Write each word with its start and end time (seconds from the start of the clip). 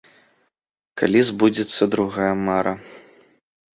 Калі 1.01 1.19
збудзецца 1.29 1.83
другая 1.97 2.33
мара? 2.49 2.73